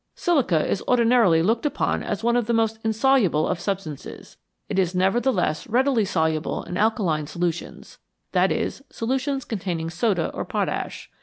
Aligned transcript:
Silica 0.15 0.67
is 0.67 0.81
ordinarily 0.87 1.43
looked 1.43 1.63
upon 1.63 2.01
as 2.01 2.23
one 2.23 2.35
of 2.35 2.47
the 2.47 2.53
most 2.55 2.79
insoluble 2.83 3.47
of 3.47 3.59
substances. 3.59 4.35
It 4.67 4.79
is 4.79 4.95
nevertheless 4.95 5.67
readily 5.67 6.05
soluble 6.05 6.63
in 6.63 6.75
alkaline 6.75 7.27
solutions 7.27 7.99
i.e., 8.33 8.69
solutions 8.89 9.45
containing 9.45 9.91
soda 9.91 10.31
or 10.33 10.43
potash. 10.43 11.07